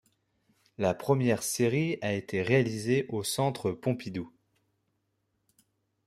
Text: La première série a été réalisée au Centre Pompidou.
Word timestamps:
La 0.79 0.95
première 0.95 1.43
série 1.43 1.99
a 2.01 2.11
été 2.11 2.41
réalisée 2.41 3.05
au 3.09 3.23
Centre 3.23 3.69
Pompidou. 3.71 4.33